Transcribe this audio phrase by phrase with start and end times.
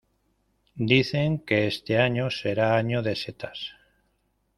[0.93, 3.75] Dicen que este año será año de setas.